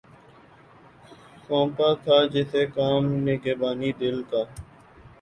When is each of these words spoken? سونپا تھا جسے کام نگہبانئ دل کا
سونپا 1.43 1.89
تھا 2.03 2.17
جسے 2.33 2.61
کام 2.75 3.03
نگہبانئ 3.25 3.91
دل 3.99 4.17
کا 4.29 4.41